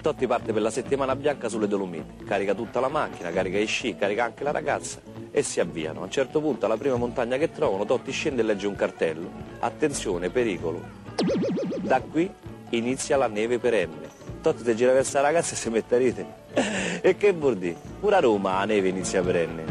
Totti 0.00 0.26
parte 0.26 0.52
per 0.52 0.62
la 0.62 0.70
settimana 0.70 1.14
bianca 1.14 1.48
sulle 1.48 1.68
Dolomiti, 1.68 2.24
carica 2.24 2.54
tutta 2.54 2.80
la 2.80 2.88
macchina, 2.88 3.30
carica 3.30 3.58
i 3.58 3.66
sci, 3.66 3.96
carica 3.96 4.24
anche 4.24 4.42
la 4.42 4.50
ragazza 4.50 5.00
e 5.30 5.42
si 5.42 5.60
avviano. 5.60 6.00
A 6.00 6.04
un 6.04 6.10
certo 6.10 6.40
punto 6.40 6.66
alla 6.66 6.76
prima 6.76 6.96
montagna 6.96 7.36
che 7.36 7.52
trovano 7.52 7.84
Totti 7.84 8.10
scende 8.10 8.42
e 8.42 8.44
legge 8.44 8.66
un 8.66 8.74
cartello. 8.74 9.30
Attenzione, 9.60 10.30
pericolo. 10.30 10.82
Da 11.80 12.00
qui 12.00 12.30
inizia 12.70 13.16
la 13.16 13.26
neve 13.26 13.58
perenne. 13.58 14.08
Totti 14.40 14.64
si 14.64 14.74
gira 14.74 14.92
verso 14.92 15.16
la 15.16 15.22
ragazza 15.22 15.52
e 15.52 15.56
si 15.56 15.68
mette 15.68 15.94
a 15.94 15.98
rete. 15.98 16.26
e 17.02 17.16
che 17.16 17.32
vuol 17.32 17.56
dire? 17.56 17.76
Pure 18.00 18.16
a 18.16 18.20
Roma 18.20 18.58
la 18.58 18.64
neve 18.64 18.88
inizia 18.88 19.22
perenne. 19.22 19.69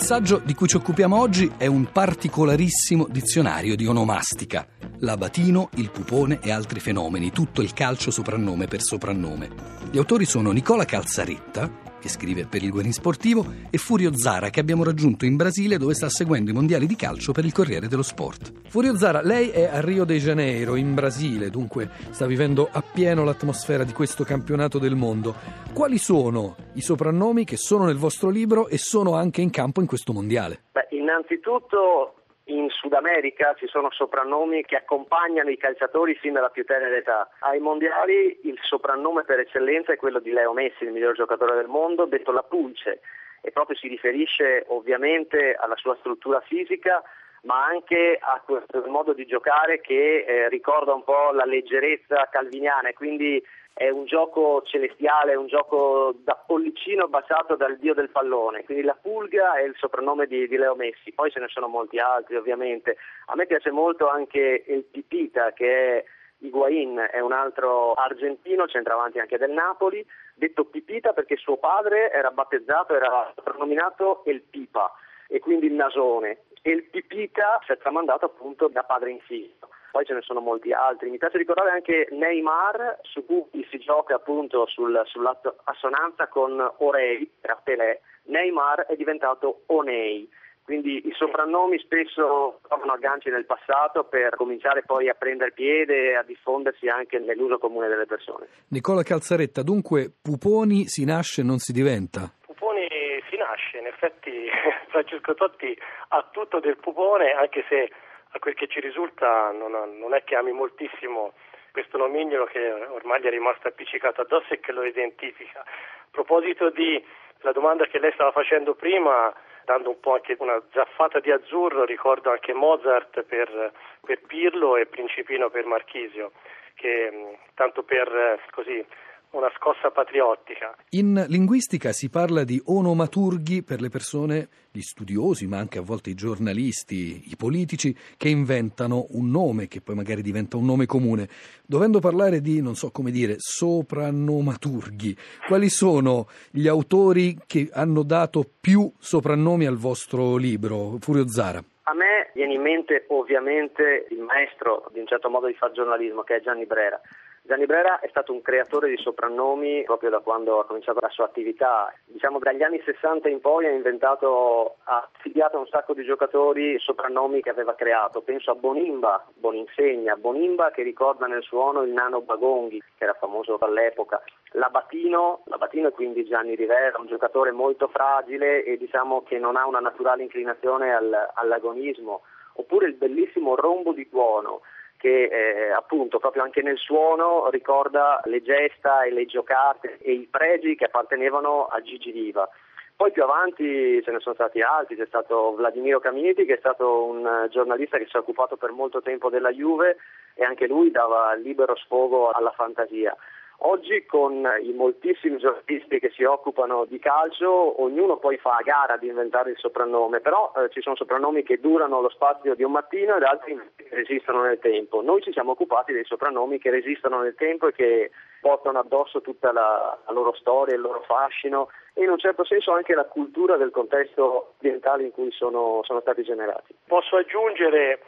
Il 0.00 0.06
saggio 0.06 0.40
di 0.42 0.54
cui 0.54 0.66
ci 0.66 0.76
occupiamo 0.76 1.14
oggi 1.14 1.52
è 1.58 1.66
un 1.66 1.92
particolarissimo 1.92 3.06
dizionario 3.10 3.76
di 3.76 3.86
onomastica. 3.86 4.66
L'abatino, 5.02 5.70
il 5.76 5.90
pupone 5.90 6.40
e 6.42 6.50
altri 6.50 6.78
fenomeni, 6.78 7.30
tutto 7.30 7.62
il 7.62 7.72
calcio 7.72 8.10
soprannome 8.10 8.66
per 8.66 8.82
soprannome. 8.82 9.48
Gli 9.90 9.96
autori 9.96 10.26
sono 10.26 10.50
Nicola 10.50 10.84
Calzaretta, 10.84 11.88
che 11.98 12.10
scrive 12.10 12.44
per 12.44 12.62
il 12.62 12.70
Guerin 12.70 12.92
Sportivo, 12.92 13.46
e 13.70 13.78
Furio 13.78 14.14
Zara, 14.14 14.50
che 14.50 14.60
abbiamo 14.60 14.84
raggiunto 14.84 15.24
in 15.24 15.36
Brasile 15.36 15.78
dove 15.78 15.94
sta 15.94 16.10
seguendo 16.10 16.50
i 16.50 16.52
mondiali 16.52 16.86
di 16.86 16.96
calcio 16.96 17.32
per 17.32 17.46
il 17.46 17.52
Corriere 17.52 17.88
dello 17.88 18.02
Sport. 18.02 18.52
Furio 18.68 18.94
Zara, 18.94 19.22
lei 19.22 19.48
è 19.48 19.70
a 19.72 19.80
Rio 19.80 20.04
de 20.04 20.18
Janeiro, 20.18 20.76
in 20.76 20.92
Brasile, 20.92 21.48
dunque 21.48 21.88
sta 22.10 22.26
vivendo 22.26 22.68
appieno 22.70 23.24
l'atmosfera 23.24 23.84
di 23.84 23.94
questo 23.94 24.22
campionato 24.22 24.78
del 24.78 24.96
mondo. 24.96 25.34
Quali 25.72 25.96
sono 25.96 26.56
i 26.74 26.82
soprannomi 26.82 27.44
che 27.44 27.56
sono 27.56 27.86
nel 27.86 27.96
vostro 27.96 28.28
libro 28.28 28.68
e 28.68 28.76
sono 28.76 29.14
anche 29.14 29.40
in 29.40 29.48
campo 29.48 29.80
in 29.80 29.86
questo 29.86 30.12
mondiale? 30.12 30.64
Beh, 30.72 30.88
innanzitutto 30.90 32.16
in 32.50 32.68
Sud 32.70 32.92
America 32.92 33.54
ci 33.54 33.66
sono 33.66 33.90
soprannomi 33.90 34.64
che 34.64 34.76
accompagnano 34.76 35.50
i 35.50 35.56
calciatori 35.56 36.14
fin 36.14 36.32
dalla 36.32 36.50
più 36.50 36.64
tenera 36.64 36.96
età. 36.96 37.30
Ai 37.40 37.60
mondiali 37.60 38.40
il 38.44 38.58
soprannome 38.62 39.24
per 39.24 39.38
eccellenza 39.38 39.92
è 39.92 39.96
quello 39.96 40.18
di 40.18 40.32
Leo 40.32 40.52
Messi, 40.52 40.84
il 40.84 40.92
miglior 40.92 41.14
giocatore 41.14 41.54
del 41.54 41.68
mondo, 41.68 42.06
detto 42.06 42.32
la 42.32 42.42
pulce, 42.42 43.00
e 43.40 43.52
proprio 43.52 43.76
si 43.76 43.88
riferisce 43.88 44.64
ovviamente 44.68 45.54
alla 45.54 45.76
sua 45.76 45.96
struttura 46.00 46.40
fisica, 46.40 47.02
ma 47.42 47.64
anche 47.64 48.18
a 48.20 48.42
quel 48.44 48.64
modo 48.88 49.14
di 49.14 49.24
giocare 49.26 49.80
che 49.80 50.24
eh, 50.26 50.48
ricorda 50.48 50.92
un 50.92 51.04
po' 51.04 51.30
la 51.32 51.46
leggerezza 51.46 52.28
calviniana 52.30 52.88
e 52.88 52.94
quindi 52.94 53.42
è 53.72 53.88
un 53.88 54.04
gioco 54.04 54.62
celestiale, 54.66 55.32
è 55.32 55.36
un 55.36 55.46
gioco 55.46 56.14
da 56.22 56.34
pollicino 56.34 57.08
baciato 57.08 57.56
dal 57.56 57.78
dio 57.78 57.94
del 57.94 58.10
pallone, 58.10 58.64
quindi 58.64 58.84
la 58.84 58.96
pulga 59.00 59.54
è 59.54 59.62
il 59.62 59.74
soprannome 59.78 60.26
di, 60.26 60.46
di, 60.48 60.56
Leo 60.56 60.74
Messi, 60.74 61.12
poi 61.12 61.30
ce 61.30 61.40
ne 61.40 61.48
sono 61.48 61.66
molti 61.66 61.98
altri 61.98 62.36
ovviamente. 62.36 62.96
A 63.26 63.36
me 63.36 63.46
piace 63.46 63.70
molto 63.70 64.08
anche 64.08 64.64
il 64.66 64.84
Pipita 64.84 65.52
che 65.52 65.98
è 65.98 66.04
Higuain, 66.38 67.08
è 67.10 67.20
un 67.20 67.32
altro 67.32 67.92
argentino, 67.94 68.66
centravanti 68.66 69.18
anche 69.18 69.38
del 69.38 69.50
Napoli, 69.50 70.04
detto 70.34 70.64
Pipita 70.64 71.12
perché 71.12 71.36
suo 71.36 71.56
padre 71.56 72.10
era 72.10 72.30
battezzato, 72.30 72.94
era 72.94 73.32
soprannominato 73.34 74.24
El 74.24 74.42
Pipa 74.42 74.92
e 75.26 75.38
quindi 75.38 75.66
il 75.66 75.74
nasone. 75.74 76.40
E 76.62 76.70
il 76.72 76.84
Pipita 76.84 77.60
si 77.64 77.72
è 77.72 77.78
tramandato 77.78 78.26
appunto 78.26 78.68
da 78.68 78.82
padre 78.82 79.10
in 79.10 79.20
figlio 79.20 79.69
poi 79.90 80.04
ce 80.04 80.14
ne 80.14 80.22
sono 80.22 80.40
molti 80.40 80.72
altri. 80.72 81.10
Mi 81.10 81.18
piace 81.18 81.38
ricordare 81.38 81.70
anche 81.70 82.08
Neymar, 82.10 83.00
su 83.02 83.24
cui 83.24 83.66
si 83.70 83.78
gioca 83.78 84.14
appunto 84.14 84.66
sul, 84.66 85.00
sull'assonanza 85.04 86.28
con 86.28 86.60
Orei, 86.78 87.30
era 87.40 87.60
Pelé. 87.62 88.00
Neymar 88.24 88.86
è 88.86 88.96
diventato 88.96 89.62
Onei. 89.66 90.28
Quindi 90.62 91.08
i 91.08 91.12
soprannomi 91.16 91.80
spesso 91.80 92.60
trovano 92.68 92.92
agganci 92.92 93.28
nel 93.28 93.44
passato 93.44 94.04
per 94.04 94.36
cominciare 94.36 94.84
poi 94.86 95.08
a 95.08 95.14
prendere 95.14 95.50
piede 95.50 96.10
e 96.10 96.14
a 96.14 96.22
diffondersi 96.22 96.86
anche 96.86 97.18
nell'uso 97.18 97.58
comune 97.58 97.88
delle 97.88 98.06
persone. 98.06 98.46
Nicola 98.68 99.02
Calzaretta, 99.02 99.62
dunque 99.62 100.12
Puponi 100.22 100.86
si 100.86 101.04
nasce 101.04 101.40
e 101.40 101.44
non 101.44 101.58
si 101.58 101.72
diventa? 101.72 102.30
Puponi 102.46 102.86
si 103.28 103.36
nasce, 103.36 103.78
in 103.78 103.86
effetti 103.86 104.46
Francesco 104.90 105.34
Totti 105.34 105.76
ha 106.08 106.28
tutto 106.30 106.60
del 106.60 106.76
pupone, 106.76 107.32
anche 107.32 107.64
se 107.68 107.90
a 108.32 108.38
quel 108.38 108.54
che 108.54 108.68
ci 108.68 108.80
risulta 108.80 109.50
non, 109.50 109.72
non 109.98 110.14
è 110.14 110.24
che 110.24 110.36
ami 110.36 110.52
moltissimo 110.52 111.32
questo 111.72 111.98
nomignolo 111.98 112.46
che 112.46 112.72
ormai 112.72 113.20
gli 113.20 113.26
è 113.26 113.30
rimasto 113.30 113.68
appiccicato 113.68 114.20
addosso 114.20 114.52
e 114.52 114.60
che 114.60 114.72
lo 114.72 114.84
identifica. 114.84 115.60
A 115.60 116.08
proposito 116.10 116.70
della 116.70 117.52
domanda 117.52 117.86
che 117.86 117.98
lei 117.98 118.12
stava 118.12 118.32
facendo 118.32 118.74
prima, 118.74 119.32
dando 119.64 119.90
un 119.90 120.00
po' 120.00 120.14
anche 120.14 120.36
una 120.38 120.60
zaffata 120.72 121.20
di 121.20 121.30
azzurro, 121.30 121.84
ricordo 121.84 122.30
anche 122.30 122.52
Mozart 122.52 123.22
per, 123.22 123.72
per 124.00 124.20
Pirlo 124.26 124.76
e 124.76 124.86
Principino 124.86 125.48
per 125.48 125.64
Marchisio, 125.64 126.32
che 126.74 127.38
tanto 127.54 127.82
per 127.82 128.40
così 128.50 128.84
una 129.32 129.50
scossa 129.56 129.90
patriottica. 129.90 130.74
In 130.90 131.24
linguistica 131.28 131.92
si 131.92 132.08
parla 132.08 132.44
di 132.44 132.60
onomaturghi 132.64 133.62
per 133.62 133.80
le 133.80 133.88
persone, 133.88 134.48
gli 134.72 134.80
studiosi, 134.80 135.46
ma 135.46 135.58
anche 135.58 135.78
a 135.78 135.82
volte 135.82 136.10
i 136.10 136.14
giornalisti, 136.14 137.30
i 137.30 137.36
politici, 137.36 137.96
che 138.16 138.28
inventano 138.28 139.06
un 139.10 139.30
nome 139.30 139.68
che 139.68 139.80
poi 139.80 139.94
magari 139.94 140.22
diventa 140.22 140.56
un 140.56 140.64
nome 140.64 140.86
comune. 140.86 141.28
Dovendo 141.64 142.00
parlare 142.00 142.40
di, 142.40 142.60
non 142.60 142.74
so 142.74 142.90
come 142.90 143.10
dire, 143.10 143.36
soprannomaturghi, 143.38 145.16
quali 145.46 145.68
sono 145.68 146.26
gli 146.50 146.66
autori 146.66 147.36
che 147.46 147.68
hanno 147.72 148.02
dato 148.02 148.44
più 148.60 148.90
soprannomi 148.98 149.66
al 149.66 149.76
vostro 149.76 150.36
libro, 150.36 150.96
Furio 151.00 151.28
Zara? 151.28 151.62
A 151.84 151.94
me 151.94 152.30
viene 152.34 152.54
in 152.54 152.62
mente 152.62 153.04
ovviamente 153.08 154.06
il 154.10 154.20
maestro 154.20 154.88
di 154.92 155.00
un 155.00 155.06
certo 155.06 155.28
modo 155.28 155.46
di 155.46 155.54
fare 155.54 155.72
giornalismo 155.72 156.22
che 156.22 156.36
è 156.36 156.40
Gianni 156.40 156.66
Brera. 156.66 157.00
Gianni 157.42 157.64
Brera 157.66 158.00
è 158.00 158.08
stato 158.08 158.32
un 158.32 158.42
creatore 158.42 158.90
di 158.90 158.96
soprannomi 158.98 159.82
proprio 159.84 160.10
da 160.10 160.20
quando 160.20 160.60
ha 160.60 160.66
cominciato 160.66 161.00
la 161.00 161.08
sua 161.08 161.24
attività. 161.24 161.92
Diciamo 162.04 162.38
dagli 162.38 162.62
anni 162.62 162.80
60 162.84 163.28
in 163.28 163.40
poi 163.40 163.66
ha 163.66 163.70
inventato, 163.70 164.76
ha 164.84 165.08
affiliato 165.12 165.56
a 165.56 165.60
un 165.60 165.66
sacco 165.66 165.94
di 165.94 166.04
giocatori 166.04 166.78
soprannomi 166.78 167.40
che 167.40 167.50
aveva 167.50 167.74
creato. 167.74 168.20
Penso 168.20 168.50
a 168.50 168.54
Bonimba, 168.54 169.26
Boninsegna, 169.34 170.16
Bonimba 170.16 170.70
che 170.70 170.82
ricorda 170.82 171.26
nel 171.26 171.42
suono 171.42 171.82
il 171.82 171.92
nano 171.92 172.20
Bagonghi, 172.20 172.82
che 172.96 173.04
era 173.04 173.14
famoso 173.14 173.56
all'epoca. 173.58 174.22
Labatino, 174.52 175.42
Labatino 175.46 175.88
è 175.88 175.92
quindi 175.92 176.24
Gianni 176.26 176.54
Rivera, 176.54 177.00
un 177.00 177.06
giocatore 177.06 177.52
molto 177.52 177.88
fragile 177.88 178.64
e 178.64 178.76
diciamo 178.76 179.22
che 179.22 179.38
non 179.38 179.56
ha 179.56 179.66
una 179.66 179.80
naturale 179.80 180.22
inclinazione 180.22 180.94
al, 180.94 181.30
all'agonismo. 181.34 182.22
Oppure 182.54 182.86
il 182.86 182.94
bellissimo 182.94 183.54
Rombo 183.54 183.92
di 183.92 184.08
Tuono 184.08 184.60
che 185.00 185.24
eh, 185.24 185.70
appunto 185.70 186.18
proprio 186.18 186.42
anche 186.42 186.60
nel 186.60 186.76
suono 186.76 187.48
ricorda 187.48 188.20
le 188.24 188.42
gesta 188.42 189.02
e 189.04 189.10
le 189.10 189.24
giocate 189.24 189.96
e 190.02 190.12
i 190.12 190.28
pregi 190.30 190.76
che 190.76 190.84
appartenevano 190.84 191.64
a 191.64 191.80
Gigi 191.80 192.10
Riva. 192.10 192.46
Poi 192.94 193.10
più 193.10 193.22
avanti 193.22 194.02
ce 194.02 194.10
ne 194.10 194.20
sono 194.20 194.34
stati 194.34 194.60
altri, 194.60 194.96
c'è 194.96 195.06
stato 195.06 195.54
Vladimiro 195.54 196.00
Caminiti 196.00 196.44
che 196.44 196.56
è 196.56 196.58
stato 196.58 197.04
un 197.04 197.48
giornalista 197.50 197.96
che 197.96 198.04
si 198.04 198.16
è 198.16 198.18
occupato 198.18 198.58
per 198.58 198.72
molto 198.72 199.00
tempo 199.00 199.30
della 199.30 199.50
Juve 199.50 199.96
e 200.34 200.44
anche 200.44 200.66
lui 200.66 200.90
dava 200.90 201.32
libero 201.32 201.74
sfogo 201.76 202.30
alla 202.30 202.50
fantasia. 202.50 203.16
Oggi 203.62 204.06
con 204.06 204.48
i 204.62 204.72
moltissimi 204.72 205.36
giornalisti 205.36 205.98
che 205.98 206.10
si 206.10 206.24
occupano 206.24 206.86
di 206.86 206.98
calcio, 206.98 207.82
ognuno 207.82 208.16
poi 208.16 208.38
fa 208.38 208.52
a 208.52 208.62
gara 208.62 208.96
di 208.96 209.08
inventare 209.08 209.50
il 209.50 209.58
soprannome, 209.58 210.20
però 210.20 210.50
eh, 210.56 210.70
ci 210.70 210.80
sono 210.80 210.96
soprannomi 210.96 211.42
che 211.42 211.60
durano 211.60 212.00
lo 212.00 212.08
spazio 212.08 212.54
di 212.54 212.62
un 212.62 212.72
mattino 212.72 213.16
ed 213.16 213.22
altri 213.22 213.60
che 213.76 213.88
resistono 213.90 214.42
nel 214.42 214.58
tempo. 214.60 215.02
Noi 215.02 215.20
ci 215.20 215.32
siamo 215.32 215.50
occupati 215.50 215.92
dei 215.92 216.04
soprannomi 216.04 216.58
che 216.58 216.70
resistono 216.70 217.20
nel 217.20 217.34
tempo 217.34 217.66
e 217.68 217.72
che 217.72 218.10
portano 218.40 218.78
addosso 218.78 219.20
tutta 219.20 219.52
la, 219.52 219.98
la 220.06 220.12
loro 220.12 220.32
storia, 220.36 220.74
il 220.74 220.80
loro 220.80 221.02
fascino 221.02 221.68
e 221.92 222.02
in 222.02 222.08
un 222.08 222.18
certo 222.18 222.44
senso 222.46 222.72
anche 222.72 222.94
la 222.94 223.04
cultura 223.04 223.58
del 223.58 223.72
contesto 223.72 224.54
ambientale 224.54 225.02
in 225.02 225.10
cui 225.10 225.30
sono, 225.32 225.80
sono 225.84 226.00
stati 226.00 226.22
generati. 226.22 226.74
Posso 226.86 227.16
aggiungere 227.16 228.00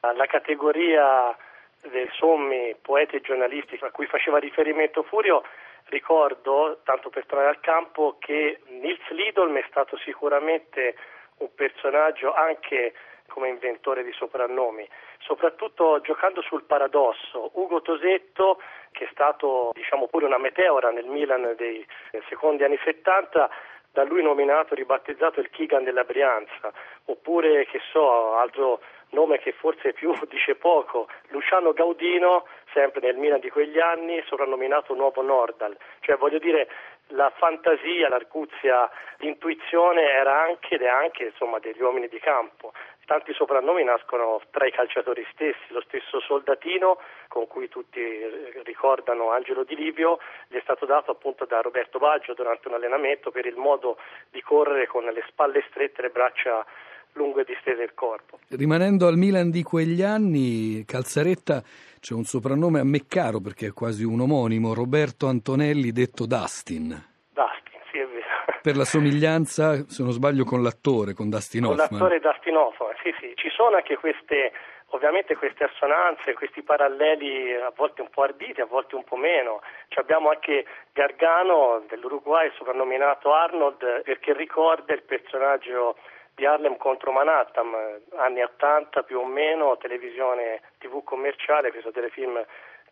alla 0.00 0.26
categoria 0.26 1.34
dei 1.82 2.08
sommi 2.12 2.74
poeti 2.80 3.16
e 3.16 3.20
giornalisti 3.20 3.78
a 3.80 3.90
cui 3.90 4.06
faceva 4.06 4.38
riferimento 4.38 5.02
Furio, 5.02 5.42
ricordo, 5.86 6.80
tanto 6.84 7.10
per 7.10 7.26
tornare 7.26 7.50
al 7.50 7.60
campo, 7.60 8.16
che 8.18 8.60
Nils 8.66 9.06
Lidolm 9.08 9.56
è 9.56 9.64
stato 9.68 9.96
sicuramente 9.98 10.96
un 11.38 11.54
personaggio 11.54 12.34
anche 12.34 12.94
come 13.28 13.48
inventore 13.48 14.02
di 14.02 14.12
soprannomi, 14.12 14.88
soprattutto 15.20 16.00
giocando 16.00 16.42
sul 16.42 16.64
paradosso. 16.64 17.50
Ugo 17.54 17.80
Tosetto, 17.82 18.60
che 18.90 19.04
è 19.04 19.08
stato 19.12 19.70
diciamo 19.74 20.08
pure 20.08 20.26
una 20.26 20.38
meteora 20.38 20.90
nel 20.90 21.06
Milan 21.06 21.54
dei 21.56 21.86
secondi 22.28 22.64
anni 22.64 22.78
70, 22.82 23.48
da 23.92 24.04
lui 24.04 24.22
nominato, 24.22 24.74
ribattezzato 24.74 25.40
il 25.40 25.50
Kigan 25.50 25.84
della 25.84 26.04
Brianza, 26.04 26.72
oppure 27.06 27.66
che 27.66 27.80
so, 27.90 28.34
altro 28.34 28.80
nome 29.10 29.38
che 29.38 29.52
forse 29.52 29.92
più 29.92 30.12
dice 30.28 30.54
poco, 30.54 31.08
Luciano 31.28 31.72
Gaudino, 31.72 32.46
sempre 32.72 33.00
nel 33.00 33.16
Milan 33.16 33.40
di 33.40 33.50
quegli 33.50 33.78
anni, 33.78 34.22
soprannominato 34.26 34.94
Nuovo 34.94 35.22
Nordal. 35.22 35.76
Cioè 36.00 36.16
voglio 36.16 36.38
dire, 36.38 36.68
la 37.12 37.30
fantasia, 37.36 38.08
l'arguzia, 38.08 38.90
l'intuizione 39.18 40.02
era 40.02 40.42
anche 40.42 40.74
ed 40.74 40.82
è 40.82 40.88
anche 40.88 41.24
insomma, 41.24 41.58
degli 41.58 41.80
uomini 41.80 42.08
di 42.08 42.18
campo. 42.18 42.72
Tanti 43.06 43.32
soprannomi 43.32 43.82
nascono 43.84 44.38
tra 44.50 44.66
i 44.66 44.70
calciatori 44.70 45.26
stessi, 45.32 45.72
lo 45.72 45.80
stesso 45.80 46.20
soldatino 46.20 46.98
con 47.28 47.46
cui 47.46 47.66
tutti 47.68 48.60
ricordano 48.64 49.30
Angelo 49.30 49.64
Di 49.64 49.74
Livio 49.74 50.18
gli 50.48 50.56
è 50.56 50.60
stato 50.60 50.84
dato 50.84 51.12
appunto 51.12 51.46
da 51.46 51.62
Roberto 51.62 51.98
Baggio 51.98 52.34
durante 52.34 52.68
un 52.68 52.74
allenamento 52.74 53.30
per 53.30 53.46
il 53.46 53.56
modo 53.56 53.96
di 54.30 54.42
correre 54.42 54.86
con 54.86 55.04
le 55.04 55.24
spalle 55.28 55.64
strette 55.70 56.00
e 56.00 56.02
le 56.02 56.10
braccia 56.10 56.66
lunghe 57.12 57.44
distese 57.44 57.76
del 57.76 57.94
corpo. 57.94 58.38
Rimanendo 58.48 59.06
al 59.06 59.16
Milan 59.16 59.50
di 59.50 59.62
quegli 59.62 60.02
anni, 60.02 60.84
Calzaretta 60.84 61.62
c'è 62.00 62.14
un 62.14 62.24
soprannome 62.24 62.80
a 62.80 62.84
me 62.84 63.06
caro 63.06 63.40
perché 63.40 63.66
è 63.68 63.72
quasi 63.72 64.04
un 64.04 64.20
omonimo, 64.20 64.74
Roberto 64.74 65.26
Antonelli 65.26 65.90
detto 65.92 66.26
Dustin. 66.26 66.88
Dustin, 67.32 67.80
sì 67.90 67.98
è 67.98 68.06
vero. 68.06 68.26
Per 68.62 68.76
la 68.76 68.84
somiglianza, 68.84 69.84
se 69.88 70.02
non 70.02 70.12
sbaglio, 70.12 70.44
con 70.44 70.62
l'attore, 70.62 71.14
con 71.14 71.28
Dustin 71.28 71.64
Hoffman. 71.64 71.88
Con 71.88 71.98
l'attore 71.98 72.20
Dustin 72.20 72.56
Hoffman, 72.56 72.94
sì 73.02 73.14
sì, 73.20 73.32
ci 73.36 73.50
sono 73.50 73.76
anche 73.76 73.96
queste 73.96 74.52
ovviamente 74.90 75.36
queste 75.36 75.64
assonanze, 75.64 76.34
questi 76.34 76.62
paralleli 76.62 77.54
a 77.54 77.72
volte 77.74 78.00
un 78.00 78.08
po' 78.08 78.22
arditi, 78.22 78.60
a 78.60 78.66
volte 78.66 78.94
un 78.94 79.04
po' 79.04 79.16
meno. 79.16 79.60
Ci 79.88 79.98
abbiamo 79.98 80.30
anche 80.30 80.64
Gargano 80.92 81.84
dell'Uruguay 81.88 82.50
soprannominato 82.56 83.32
Arnold 83.32 84.02
perché 84.02 84.32
ricorda 84.32 84.94
il 84.94 85.02
personaggio 85.02 85.96
di 86.38 86.46
Harlem 86.46 86.76
contro 86.76 87.10
Manhattan, 87.10 88.00
anni 88.14 88.42
80 88.42 89.02
più 89.02 89.18
o 89.18 89.24
meno, 89.24 89.76
televisione 89.76 90.62
tv 90.78 91.02
commerciale, 91.02 91.72
questo 91.72 91.90
telefilm 91.90 92.40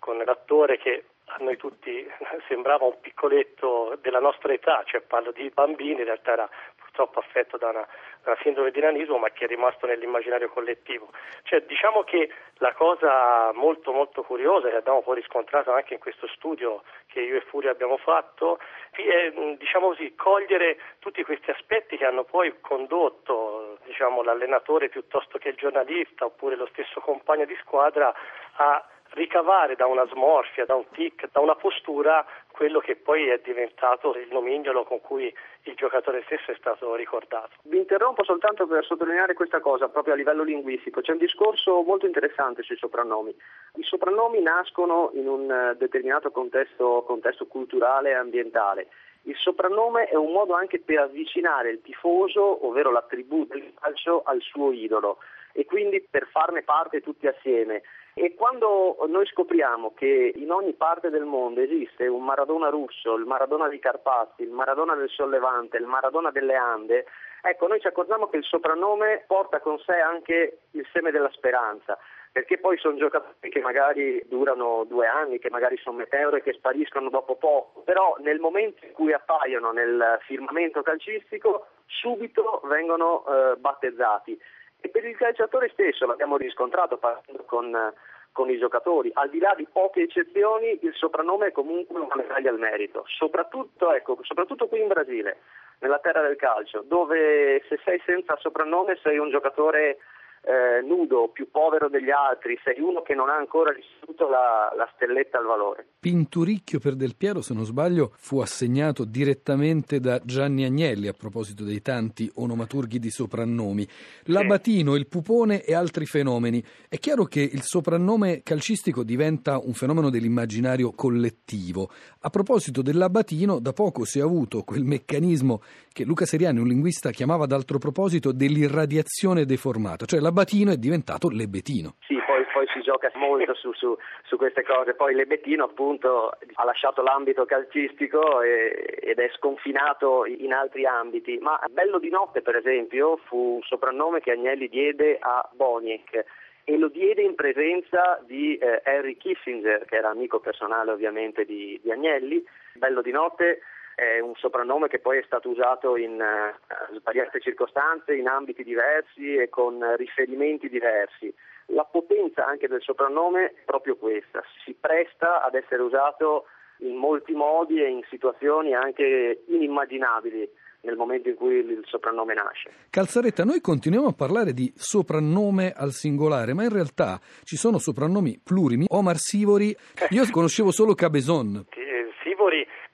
con 0.01 0.19
l'attore 0.19 0.79
che 0.79 1.05
a 1.27 1.37
noi 1.39 1.57
tutti 1.57 2.05
sembrava 2.49 2.87
un 2.87 2.99
piccoletto 3.01 3.97
della 4.03 4.19
nostra 4.19 4.53
età, 4.53 4.83
cioè 4.85 5.01
parlo 5.01 5.31
di 5.31 5.49
bambini, 5.51 6.01
in 6.01 6.07
realtà 6.07 6.33
era 6.33 6.51
purtroppo 6.97 7.19
affetto 7.19 7.59
da 7.59 7.69
una, 7.69 7.87
una 8.25 8.37
sindrome 8.41 8.71
di 8.71 8.81
nanismo 8.81 9.19
ma 9.19 9.29
che 9.29 9.45
è 9.45 9.49
rimasto 9.49 9.87
nell'immaginario 9.87 10.49
collettivo. 10.49 11.11
Cioè, 11.43 11.61
diciamo 11.63 12.03
che 12.03 12.31
la 12.59 12.73
cosa 12.73 13.53
molto 13.53 13.93
molto 13.93 14.23
curiosa 14.23 14.71
che 14.71 14.77
abbiamo 14.77 15.03
poi 15.03 15.17
riscontrato 15.17 15.73
anche 15.73 15.93
in 15.93 16.01
questo 16.01 16.27
studio 16.29 16.83
che 17.09 17.21
io 17.21 17.37
e 17.37 17.41
Furio 17.43 17.71
abbiamo 17.71 17.99
fatto 17.99 18.59
è 18.91 19.31
diciamo 19.59 19.89
così, 19.89 20.15
cogliere 20.15 20.79
tutti 21.01 21.23
questi 21.23 21.51
aspetti 21.51 21.99
che 21.99 22.07
hanno 22.07 22.25
poi 22.25 22.55
condotto 22.61 23.79
diciamo, 23.85 24.23
l'allenatore 24.23 24.89
piuttosto 24.89 25.37
che 25.39 25.51
il 25.51 25.57
giornalista 25.57 26.25
oppure 26.25 26.57
lo 26.57 26.67
stesso 26.73 27.01
compagno 27.01 27.45
di 27.45 27.57
squadra 27.61 28.13
a 28.55 28.85
ricavare 29.11 29.77
da 29.77 29.87
una 29.87 30.07
smorfia, 30.07 30.65
da 30.65 30.75
un 30.75 30.89
tic, 30.91 31.29
da 31.31 31.41
una 31.41 31.55
postura 31.55 32.25
quello 32.57 32.81
che 32.81 32.97
poi 32.97 33.29
è 33.29 33.39
diventato 33.45 34.17
il 34.17 34.29
nomignolo 34.31 34.85
con 34.85 35.01
cui 35.03 35.33
il 35.65 35.75
giocatore 35.75 36.23
stesso 36.25 36.51
è 36.53 36.57
stato 36.59 36.95
ricordato. 36.95 37.51
Vi 37.65 37.77
interrompo 37.77 38.25
soltanto 38.25 38.67
per 38.67 38.83
sottolineare 38.83 39.35
questa 39.35 39.61
cosa 39.61 39.89
proprio 39.89 40.15
a 40.15 40.17
livello 40.17 40.43
linguistico. 40.43 41.03
C'è 41.03 41.13
un 41.13 41.19
discorso 41.19 41.83
molto 41.83 42.07
interessante 42.07 42.63
sui 42.63 42.79
soprannomi. 42.79 43.37
I 43.75 43.83
soprannomi 43.83 44.41
nascono 44.41 45.11
in 45.13 45.29
un 45.29 45.51
eh, 45.51 45.77
determinato 45.77 46.31
contesto, 46.31 47.05
contesto 47.07 47.47
culturale 47.47 48.11
e 48.11 48.15
ambientale. 48.15 48.89
Il 49.25 49.37
soprannome 49.37 50.07
è 50.07 50.15
un 50.15 50.33
modo 50.33 50.55
anche 50.55 50.81
per 50.81 50.99
avvicinare 50.99 51.71
il 51.71 51.83
tifoso, 51.83 52.65
ovvero 52.67 52.91
la 52.91 53.03
tribù 53.03 53.45
del 53.45 53.73
calcio, 53.79 54.23
al 54.25 54.41
suo 54.41 54.73
idolo 54.73 55.19
e 55.53 55.65
quindi 55.65 56.01
per 56.09 56.29
farne 56.31 56.63
parte 56.63 57.01
tutti 57.01 57.27
assieme. 57.27 57.83
E 58.19 58.35
quando 58.35 58.97
noi 59.09 59.27
scopriamo 59.27 59.93
che 59.93 60.33
in 60.37 60.51
ogni 60.51 60.73
parte 60.73 61.11
del 61.11 61.27
mondo 61.27 61.61
esiste 61.61 62.07
un 62.07 62.25
Maradona 62.25 62.71
russo, 62.71 63.15
il 63.15 63.27
Maradona 63.27 63.69
di 63.69 63.79
Carpazzi, 63.79 64.41
il 64.41 64.53
Maradona 64.53 64.95
del 64.95 65.11
Sollevante, 65.11 65.77
il 65.77 65.85
Maradona 65.85 66.31
delle 66.31 66.55
Ande, 66.55 67.05
ecco, 67.43 67.67
noi 67.67 67.79
ci 67.79 67.89
accorgiamo 67.89 68.29
che 68.29 68.39
il 68.39 68.45
soprannome 68.45 69.25
porta 69.27 69.61
con 69.61 69.79
sé 69.81 69.97
anche 70.01 70.61
il 70.71 70.89
seme 70.95 71.11
della 71.11 71.29
speranza 71.33 71.99
perché 72.33 72.59
poi 72.59 72.79
sono 72.79 72.97
giocatori 72.97 73.51
che 73.51 73.61
magari 73.61 74.23
durano 74.29 74.85
due 74.85 75.07
anni, 75.07 75.39
che 75.39 75.51
magari 75.51 75.77
sono 75.79 75.97
meteore, 75.97 76.43
che 76.43 76.53
spariscono 76.53 77.11
dopo 77.11 77.37
poco, 77.37 77.81
però 77.83 78.17
nel 78.21 78.41
momento 78.41 78.85
in 78.85 78.93
cui 78.93 79.13
appaiono 79.13 79.73
nel 79.73 80.19
firmamento 80.27 80.83
calcistico 80.83 81.67
subito 81.87 82.61
vengono 82.65 83.25
eh, 83.27 83.57
battezzati 83.57 84.39
e 84.81 84.89
per 84.89 85.05
il 85.05 85.17
calciatore 85.17 85.71
stesso 85.71 86.07
l'abbiamo 86.07 86.37
riscontrato 86.37 86.97
parlando 86.99 87.45
con, 87.45 87.93
con 88.33 88.51
i 88.51 88.59
giocatori, 88.59 89.11
al 89.15 89.31
di 89.31 89.39
là 89.39 89.55
di 89.57 89.67
poche 89.71 90.03
eccezioni 90.03 90.79
il 90.83 90.93
soprannome 90.95 91.49
è 91.49 91.53
comunque 91.53 92.01
una 92.01 92.17
medaglia 92.17 92.51
al 92.51 92.59
merito, 92.59 93.05
soprattutto, 93.07 93.93
ecco, 93.93 94.19
soprattutto 94.23 94.69
qui 94.69 94.81
in 94.81 94.89
Brasile, 94.89 95.39
nella 95.79 95.99
terra 95.99 96.23
del 96.23 96.37
calcio, 96.37 96.83
dove 96.83 97.63
se 97.69 97.79
sei 97.85 98.01
senza 98.05 98.37
soprannome 98.37 98.99
sei 99.03 99.19
un 99.19 99.31
giocatore 99.31 99.99
eh, 100.47 100.81
nudo, 100.81 101.29
più 101.33 101.51
povero 101.51 101.89
degli 101.89 102.11
altri, 102.11 102.57
sei 102.63 102.79
uno 102.79 103.03
che 103.03 103.15
non 103.15 103.29
ha 103.29 103.35
ancora 103.35 103.73
ricevuto 103.73 104.29
la, 104.29 104.73
la, 104.77 104.89
stelletta 104.95 105.39
al 105.39 105.45
valore. 105.45 105.87
Pinturicchio 105.99 106.79
per 106.79 106.95
Del 106.95 107.17
Piero, 107.17 107.43
se 107.43 107.53
non 107.53 107.65
sbaglio, 107.65 108.13
fu 108.17 108.39
assegnato 108.39 109.05
direttamente 109.05 109.99
da 109.99 110.21
Gianni 110.23 110.65
Agnelli 110.65 111.09
a 111.09 111.15
proposito 111.15 111.65
dei 111.65 111.83
tanti 111.83 112.31
onomaturghi 112.33 113.01
di 113.01 113.11
soprannomi. 113.11 113.89
L'abatino, 114.27 114.95
il 114.95 115.09
pupone 115.09 115.65
e 115.65 115.75
altri 115.75 116.07
fenomeni. 116.07 116.63
È 116.89 116.97
chiaro 116.99 117.25
che 117.25 117.41
il 117.41 117.63
soprannome 117.63 118.43
calcistico 118.45 119.03
diventa 119.03 119.59
un 119.59 119.73
fenomeno 119.73 120.11
dell'immaginario 120.11 120.93
collettivo. 120.93 121.91
A 122.21 122.31
proposito 122.31 122.83
dell'abatino, 122.83 123.59
da 123.59 123.73
poco 123.73 124.05
si 124.05 124.21
è 124.21 124.23
avuto 124.23 124.63
quel 124.63 124.85
meccanismo 124.85 125.61
che 125.93 126.05
Luca 126.05 126.25
Seriani, 126.25 126.61
un 126.61 126.69
linguista, 126.69 127.11
chiamava 127.11 127.47
d'altro 127.47 127.79
proposito 127.79 128.31
dell'irradiazione 128.31 129.45
deformata, 129.45 130.05
cioè 130.05 130.21
L'Abatino 130.37 130.71
è 130.71 130.77
diventato 130.77 131.31
Lebetino. 131.31 131.95
Sì, 132.05 132.21
poi, 132.27 132.45
poi 132.53 132.67
si 132.75 132.83
gioca 132.83 133.11
molto 133.15 133.55
su, 133.55 133.73
su, 133.73 133.97
su, 134.25 134.37
queste 134.37 134.65
cose. 134.65 134.93
Poi 134.93 135.15
Lebetino 135.15 135.65
appunto 135.65 136.29
ha 136.29 136.65
lasciato 136.65 137.01
l'ambito 137.01 137.47
calcistico 137.47 138.43
e, 138.43 138.99
ed 139.01 139.19
è 139.19 139.31
sconfinato 139.37 140.27
in 140.27 140.53
altri 140.53 140.85
ambiti. 140.85 141.39
Ma 141.41 141.59
Bello 141.71 141.99
di 141.99 142.11
notte, 142.11 142.43
per 142.43 142.55
esempio, 142.55 143.17
fu 143.25 143.55
un 143.55 143.63
soprannome 143.63 144.21
che 144.21 144.33
Agnelli 144.33 144.69
diede 144.69 145.17
a 145.19 145.49
Boniek 145.55 146.25
e 146.65 146.77
lo 146.77 146.89
diede 146.89 147.23
in 147.23 147.35
presenza 147.35 148.21
di 148.27 148.59
eh, 148.59 148.83
Henry 148.85 149.17
Kissinger, 149.17 149.87
che 149.87 149.97
era 149.97 150.11
amico 150.11 150.39
personale 150.39 150.91
ovviamente 150.91 151.47
di, 151.47 151.81
di 151.83 151.91
Agnelli. 151.91 152.45
Bello 152.75 153.01
di 153.01 153.11
notte 153.11 153.61
è 153.97 154.21
un 154.21 154.35
soprannome 154.37 154.89
che 154.89 154.99
poi 154.99 155.19
è 155.19 155.23
stato 155.25 155.49
usato 155.49 155.97
in 155.97 156.21
uh, 156.21 156.97
svariate 156.99 157.41
circostanze, 157.41 158.15
in 158.15 158.29
ambiti 158.29 158.63
diversi 158.63 159.37
e 159.37 159.49
con 159.49 159.83
riferimenti 159.97 160.69
diversi. 160.69 161.33
La 161.71 161.85
potenza 161.85 162.45
anche 162.45 162.69
del 162.69 162.83
soprannome 162.83 163.47
è 163.47 163.63
proprio 163.65 163.97
questa, 163.97 164.45
si 164.65 164.77
presta 164.79 165.43
ad 165.43 165.55
essere 165.55 165.81
usato 165.81 166.45
in 166.81 166.95
molti 166.95 167.33
modi 167.33 167.83
e 167.83 167.89
in 167.89 168.03
situazioni 168.11 168.75
anche 168.75 169.45
inimmaginabili 169.49 170.47
nel 170.83 170.97
momento 170.97 171.29
in 171.29 171.35
cui 171.35 171.57
il 171.57 171.83
soprannome 171.87 172.35
nasce. 172.35 172.71
Calzaretta, 172.91 173.45
noi 173.45 173.61
continuiamo 173.61 174.09
a 174.09 174.13
parlare 174.13 174.53
di 174.53 174.73
soprannome 174.77 175.73
al 175.73 175.93
singolare, 175.93 176.55
ma 176.55 176.63
in 176.63 176.71
realtà 176.71 177.19
ci 177.43 177.57
sono 177.57 177.79
soprannomi 177.79 178.41
plurimi. 178.43 178.87
Omar 178.89 179.17
Sivori, 179.17 179.75
io 180.11 180.25
conoscevo 180.31 180.71
solo 180.71 180.95
Cabezon. 180.95 181.65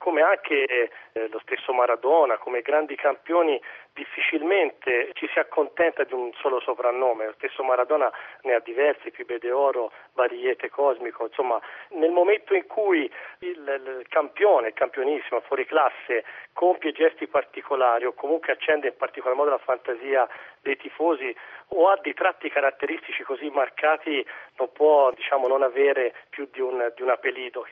Come 0.03 0.21
anche 0.21 0.65
eh, 1.13 1.29
lo 1.29 1.39
stesso 1.45 1.73
Maradona, 1.73 2.37
come 2.37 2.61
grandi 2.61 2.97
campioni, 2.97 3.61
difficilmente 3.95 5.11
ci 5.15 5.29
si 5.33 5.39
accontenta 5.39 6.05
di 6.05 6.15
un 6.15 6.33
solo 6.35 6.61
soprannome. 6.61 7.27
Lo 7.27 7.33
stesso 7.35 7.63
Maradona 7.63 8.11
ne 8.43 8.55
ha 8.55 8.61
diversi, 8.61 9.11
Pibe 9.11 9.51
Oro, 9.51 9.93
Bariete 10.13 10.71
Cosmico. 10.71 11.27
Insomma, 11.27 11.61
nel 11.91 12.11
momento 12.11 12.55
in 12.55 12.67
cui 12.67 13.11
il, 13.41 13.99
il 13.99 14.07
campione, 14.09 14.69
il 14.69 14.75
campionissimo, 14.75 15.41
fuori 15.41 15.67
classe, 15.67 16.25
compie 16.53 16.93
gesti 16.93 17.27
particolari 17.27 18.05
o 18.05 18.13
comunque 18.13 18.53
accende 18.53 18.89
in 18.89 18.97
particolar 18.97 19.37
modo 19.37 19.51
la 19.51 19.59
fantasia 19.59 20.29
dei 20.61 20.77
tifosi 20.77 21.35
o 21.75 21.89
ha 21.89 21.99
dei 22.03 22.15
tratti 22.15 22.49
caratteristici 22.51 23.23
così 23.23 23.49
marcati 23.51 24.25
non 24.57 24.71
può 24.73 25.11
diciamo, 25.13 25.49
non 25.49 25.63
avere 25.63 26.15
più 26.29 26.49
di 26.53 26.61
un, 26.61 26.93
di 26.95 27.03
un 27.03 27.11
appellido. 27.11 27.67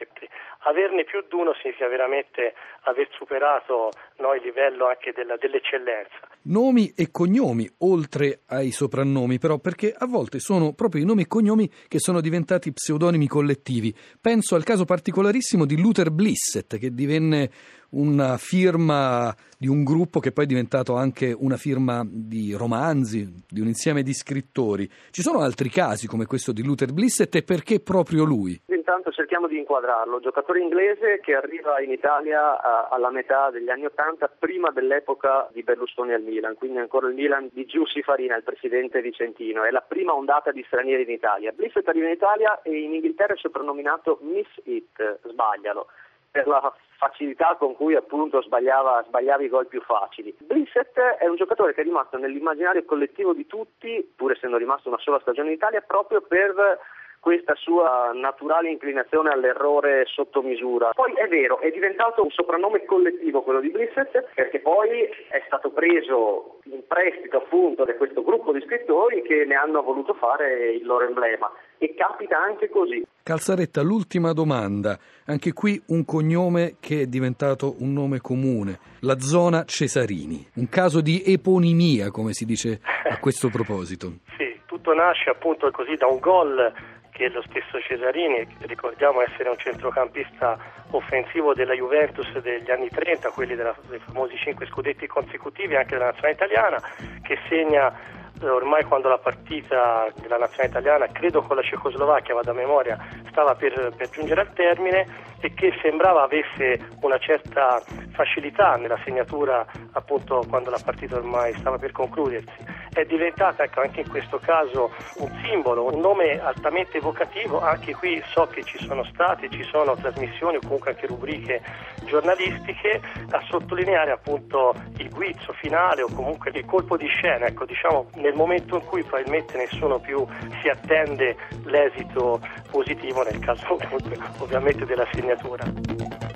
Averne 0.60 1.04
più 1.04 1.22
di 1.26 1.34
uno 1.34 1.54
significa 1.54 1.86
veramente 1.88 2.54
aver 2.82 3.08
superato 3.12 3.90
no, 4.16 4.34
il 4.34 4.42
livello 4.42 4.88
anche 4.88 5.12
della, 5.12 5.36
dell'eccellenza. 5.36 6.09
Nomi 6.42 6.92
e 6.94 7.10
cognomi, 7.10 7.68
oltre 7.78 8.40
ai 8.46 8.70
soprannomi, 8.70 9.38
però, 9.38 9.58
perché 9.58 9.92
a 9.96 10.06
volte 10.06 10.38
sono 10.38 10.72
proprio 10.72 11.02
i 11.02 11.04
nomi 11.04 11.22
e 11.22 11.26
cognomi 11.26 11.70
che 11.86 11.98
sono 11.98 12.22
diventati 12.22 12.72
pseudonimi 12.72 13.28
collettivi. 13.28 13.94
Penso 14.18 14.54
al 14.54 14.64
caso 14.64 14.86
particolarissimo 14.86 15.66
di 15.66 15.78
Luther 15.78 16.10
Blissett, 16.10 16.78
che 16.78 16.94
divenne 16.94 17.50
una 17.90 18.38
firma 18.38 19.34
di 19.58 19.66
un 19.66 19.84
gruppo 19.84 20.20
che 20.20 20.32
poi 20.32 20.44
è 20.44 20.48
diventato 20.48 20.96
anche 20.96 21.34
una 21.36 21.56
firma 21.56 22.06
di 22.08 22.52
romanzi, 22.52 23.30
di 23.48 23.60
un 23.60 23.66
insieme 23.66 24.02
di 24.02 24.14
scrittori. 24.14 24.88
Ci 25.10 25.22
sono 25.22 25.40
altri 25.40 25.68
casi 25.68 26.06
come 26.06 26.24
questo 26.24 26.52
di 26.52 26.62
Luther 26.62 26.92
Blissett 26.92 27.34
e 27.34 27.42
perché 27.42 27.80
proprio 27.80 28.24
lui? 28.24 28.60
Intanto 28.90 29.12
cerchiamo 29.12 29.46
di 29.46 29.56
inquadrarlo. 29.56 30.18
Giocatore 30.18 30.58
inglese 30.58 31.20
che 31.20 31.36
arriva 31.36 31.80
in 31.80 31.92
Italia 31.92 32.54
uh, 32.54 32.92
alla 32.92 33.10
metà 33.10 33.48
degli 33.50 33.70
anni 33.70 33.84
Ottanta, 33.84 34.26
prima 34.26 34.70
dell'epoca 34.70 35.48
di 35.52 35.62
Berlusconi 35.62 36.12
al 36.12 36.22
Milan, 36.22 36.56
quindi 36.56 36.78
ancora 36.78 37.06
il 37.06 37.14
Milan 37.14 37.50
di 37.52 37.66
Giussi 37.66 38.02
Farina, 38.02 38.34
il 38.34 38.42
presidente 38.42 39.00
vicentino. 39.00 39.62
È 39.62 39.70
la 39.70 39.80
prima 39.80 40.12
ondata 40.12 40.50
di 40.50 40.64
stranieri 40.66 41.04
in 41.04 41.10
Italia. 41.10 41.52
Blissett 41.52 41.86
arriva 41.86 42.06
in 42.06 42.14
Italia 42.14 42.62
e 42.62 42.80
in 42.80 42.94
Inghilterra 42.94 43.34
è 43.34 43.36
soprannominato 43.36 44.18
Miss 44.22 44.48
It, 44.64 45.20
sbaglialo 45.22 45.86
per 46.32 46.48
la 46.48 46.72
facilità 46.96 47.54
con 47.58 47.74
cui 47.76 47.94
appunto 47.94 48.42
sbagliava, 48.42 49.04
sbagliava 49.06 49.42
i 49.44 49.48
gol 49.48 49.68
più 49.68 49.80
facili. 49.82 50.34
Blissett 50.40 50.98
è 50.98 51.26
un 51.28 51.36
giocatore 51.36 51.74
che 51.74 51.82
è 51.82 51.84
rimasto 51.84 52.18
nell'immaginario 52.18 52.84
collettivo 52.84 53.34
di 53.34 53.46
tutti, 53.46 54.12
pur 54.16 54.32
essendo 54.32 54.56
rimasto 54.56 54.88
una 54.88 54.98
sola 54.98 55.20
stagione 55.20 55.48
in 55.48 55.54
Italia, 55.54 55.80
proprio 55.80 56.22
per 56.22 56.78
questa 57.20 57.54
sua 57.54 58.12
naturale 58.14 58.70
inclinazione 58.70 59.30
all'errore 59.30 60.04
sotto 60.06 60.42
misura. 60.42 60.90
Poi 60.94 61.12
è 61.12 61.28
vero, 61.28 61.60
è 61.60 61.70
diventato 61.70 62.22
un 62.22 62.30
soprannome 62.30 62.84
collettivo 62.86 63.42
quello 63.42 63.60
di 63.60 63.70
Blissett 63.70 64.30
perché 64.34 64.58
poi 64.60 65.02
è 65.28 65.42
stato 65.46 65.70
preso 65.70 66.58
in 66.64 66.82
prestito 66.88 67.36
appunto 67.36 67.84
da 67.84 67.94
questo 67.94 68.22
gruppo 68.22 68.52
di 68.52 68.62
scrittori 68.62 69.22
che 69.22 69.44
ne 69.44 69.54
hanno 69.54 69.82
voluto 69.82 70.14
fare 70.14 70.72
il 70.72 70.84
loro 70.84 71.06
emblema 71.06 71.50
e 71.78 71.94
capita 71.94 72.38
anche 72.38 72.70
così. 72.70 73.04
Calzaretta, 73.22 73.82
l'ultima 73.82 74.32
domanda, 74.32 74.98
anche 75.26 75.52
qui 75.52 75.80
un 75.88 76.04
cognome 76.04 76.76
che 76.80 77.02
è 77.02 77.06
diventato 77.06 77.74
un 77.80 77.92
nome 77.92 78.20
comune, 78.20 78.78
la 79.00 79.18
zona 79.18 79.64
Cesarini, 79.64 80.48
un 80.54 80.68
caso 80.68 81.00
di 81.00 81.22
eponimia 81.24 82.10
come 82.10 82.32
si 82.32 82.46
dice 82.46 82.80
a 83.08 83.18
questo 83.18 83.48
proposito. 83.48 84.08
Sì, 84.36 84.58
tutto 84.64 84.94
nasce 84.94 85.30
appunto 85.30 85.70
così 85.70 85.94
da 85.96 86.06
un 86.06 86.18
gol 86.18 86.72
che 87.20 87.28
lo 87.28 87.42
stesso 87.42 87.78
Cesarini, 87.78 88.46
ricordiamo 88.60 89.20
essere 89.20 89.50
un 89.50 89.58
centrocampista 89.58 90.56
offensivo 90.92 91.52
della 91.52 91.74
Juventus 91.74 92.26
degli 92.38 92.70
anni 92.70 92.88
30, 92.88 93.28
quelli 93.28 93.54
della, 93.54 93.76
dei 93.90 93.98
famosi 93.98 94.38
cinque 94.38 94.64
scudetti 94.64 95.06
consecutivi 95.06 95.76
anche 95.76 95.90
della 95.96 96.12
nazionale 96.12 96.32
italiana, 96.32 96.80
che 97.20 97.38
segna 97.46 97.92
eh, 98.40 98.48
ormai 98.48 98.84
quando 98.84 99.10
la 99.10 99.18
partita 99.18 100.10
della 100.22 100.38
nazionale 100.38 100.70
italiana, 100.70 101.06
credo 101.12 101.42
con 101.42 101.56
la 101.56 101.62
Cecoslovacchia, 101.62 102.32
vado 102.32 102.52
a 102.52 102.54
memoria, 102.54 102.96
stava 103.28 103.54
per, 103.54 103.92
per 103.94 104.08
giungere 104.08 104.40
al 104.40 104.52
termine 104.54 105.06
e 105.42 105.52
che 105.52 105.76
sembrava 105.82 106.22
avesse 106.22 106.80
una 107.02 107.18
certa 107.18 107.82
facilità 108.12 108.76
nella 108.76 108.98
segnatura 109.04 109.66
appunto 109.92 110.42
quando 110.48 110.70
la 110.70 110.80
partita 110.82 111.16
ormai 111.16 111.52
stava 111.58 111.76
per 111.76 111.92
concludersi 111.92 112.79
è 112.92 113.04
diventata 113.04 113.64
ecco, 113.64 113.80
anche 113.80 114.00
in 114.00 114.08
questo 114.08 114.38
caso 114.38 114.90
un 115.16 115.30
simbolo, 115.44 115.92
un 115.92 116.00
nome 116.00 116.40
altamente 116.40 116.98
evocativo, 116.98 117.60
anche 117.60 117.94
qui 117.94 118.22
so 118.26 118.46
che 118.46 118.62
ci 118.64 118.78
sono 118.84 119.04
state, 119.04 119.48
ci 119.50 119.62
sono 119.64 119.94
trasmissioni 119.94 120.56
o 120.56 120.60
comunque 120.60 120.90
anche 120.90 121.06
rubriche 121.06 121.62
giornalistiche 122.04 123.00
a 123.30 123.40
sottolineare 123.48 124.10
appunto 124.10 124.74
il 124.98 125.08
guizzo 125.10 125.52
finale 125.52 126.02
o 126.02 126.08
comunque 126.12 126.50
il 126.52 126.64
colpo 126.64 126.96
di 126.96 127.06
scena, 127.06 127.46
ecco, 127.46 127.64
diciamo 127.64 128.10
nel 128.16 128.34
momento 128.34 128.76
in 128.76 128.84
cui 128.84 129.02
probabilmente 129.02 129.56
nessuno 129.56 129.98
più 129.98 130.26
si 130.60 130.68
attende 130.68 131.36
l'esito 131.64 132.40
positivo 132.70 133.22
nel 133.22 133.38
caso 133.38 133.78
ovviamente 134.38 134.84
della 134.84 135.06
segnatura. 135.12 136.29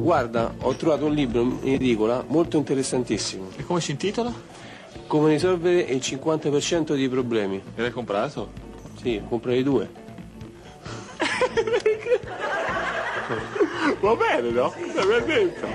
Guarda, 0.00 0.54
ho 0.62 0.74
trovato 0.76 1.04
un 1.04 1.12
libro 1.12 1.42
in 1.42 1.74
edicola 1.74 2.24
molto 2.26 2.56
interessantissimo. 2.56 3.50
E 3.56 3.64
come 3.64 3.82
si 3.82 3.90
intitola? 3.90 4.32
Come 5.06 5.28
risolvere 5.28 5.80
il 5.80 5.98
50% 5.98 6.94
dei 6.94 7.08
problemi. 7.08 7.62
E 7.74 7.82
l'hai 7.82 7.90
comprato? 7.90 8.50
Sì, 9.00 9.20
comprai 9.28 9.62
due. 9.62 9.90
Va 14.00 14.16
bene, 14.16 14.50
no? 14.50 14.72
L'abbiamo 14.94 15.26
detto. 15.26 15.66